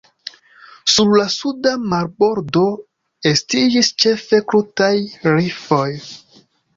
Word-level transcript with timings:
Sur 0.93 1.09
la 1.19 1.25
suda 1.33 1.73
marbordo 1.91 2.63
estiĝis 3.33 3.91
ĉefe 4.05 4.39
krutaj 4.53 4.91
rifoj. 5.27 5.85